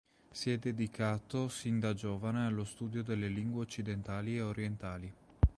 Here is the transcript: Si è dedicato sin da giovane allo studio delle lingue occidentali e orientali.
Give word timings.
Si 0.31 0.49
è 0.51 0.57
dedicato 0.57 1.47
sin 1.47 1.79
da 1.79 1.93
giovane 1.93 2.43
allo 2.47 2.63
studio 2.63 3.03
delle 3.03 3.27
lingue 3.27 3.61
occidentali 3.61 4.35
e 4.35 4.41
orientali. 4.41 5.13